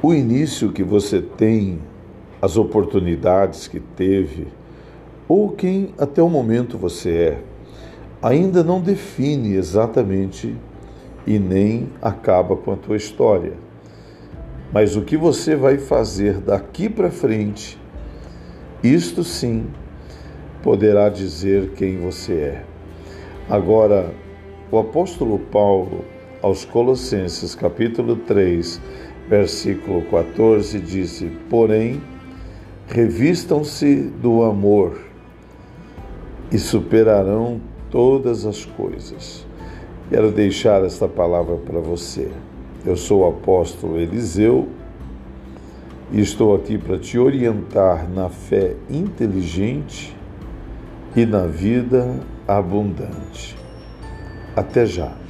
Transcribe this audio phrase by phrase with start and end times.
[0.00, 1.80] O início que você tem,
[2.40, 4.46] as oportunidades que teve,
[5.26, 7.42] ou quem até o momento você é,
[8.22, 10.56] ainda não define exatamente
[11.26, 13.54] e nem acaba com a tua história.
[14.72, 17.76] Mas o que você vai fazer daqui para frente,
[18.84, 19.66] isto sim
[20.62, 22.64] poderá dizer quem você é.
[23.50, 24.14] Agora,
[24.70, 26.04] o apóstolo Paulo,
[26.40, 28.80] aos Colossenses, capítulo 3,
[29.28, 32.00] versículo 14, disse: Porém,
[32.88, 34.98] revistam-se do amor
[36.50, 37.60] e superarão
[37.90, 39.46] todas as coisas.
[40.08, 42.30] Quero deixar esta palavra para você.
[42.86, 44.68] Eu sou o apóstolo Eliseu
[46.10, 50.16] e estou aqui para te orientar na fé inteligente
[51.14, 53.56] e na vida abundante.
[54.56, 55.27] Até já.